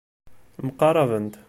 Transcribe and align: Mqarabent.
Mqarabent. 0.67 1.33